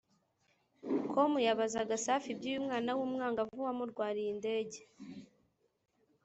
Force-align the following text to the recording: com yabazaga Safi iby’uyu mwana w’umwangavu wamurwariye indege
com 1.11 1.31
yabazaga 1.47 1.95
Safi 2.05 2.29
iby’uyu 2.33 2.65
mwana 2.65 2.91
w’umwangavu 2.97 3.57
wamurwariye 3.65 4.29
indege 4.35 4.79